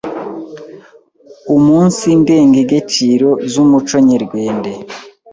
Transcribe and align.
umunsi 1.55 2.05
ndengegeciro 2.21 3.29
z’umuco 3.51 3.95
nyerwende, 4.09 4.71